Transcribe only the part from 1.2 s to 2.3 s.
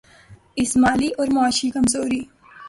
معاشی کمزوری